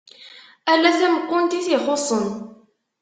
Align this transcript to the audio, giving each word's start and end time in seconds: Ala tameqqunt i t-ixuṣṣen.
Ala 0.71 0.89
tameqqunt 0.99 1.57
i 1.57 1.59
t-ixuṣṣen. 1.65 2.25